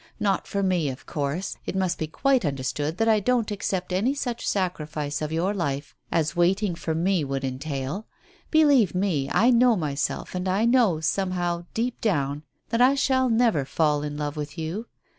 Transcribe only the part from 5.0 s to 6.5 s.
of your life as